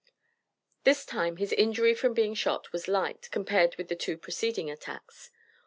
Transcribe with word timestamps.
This 0.83 1.05
time 1.05 1.37
his 1.37 1.53
injury 1.53 1.93
from 1.93 2.15
being 2.15 2.33
shot 2.33 2.71
was 2.73 2.87
light, 2.87 3.29
compared 3.29 3.75
with 3.75 3.87
the 3.87 3.95
two 3.95 4.17
preceding 4.17 4.67
attacks. 4.67 5.29